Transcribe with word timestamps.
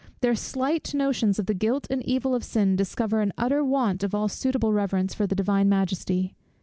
Their 0.21 0.33
slight 0.33 0.95
notions 0.95 1.37
of 1.37 1.45
the 1.45 1.53
guilt 1.53 1.85
and 1.91 2.01
evil 2.03 2.33
of 2.33 2.43
sin 2.43 2.75
discover 2.75 3.21
an 3.21 3.31
utter 3.37 3.63
want 3.63 4.01
of 4.03 4.15
all 4.15 4.29
suitable 4.29 4.73
reverence 4.73 5.13
for 5.13 5.27
the 5.27 5.35
Divine 5.35 5.69
Majesty. 5.69 6.33